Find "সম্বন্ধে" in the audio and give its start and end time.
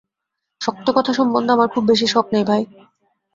1.13-1.51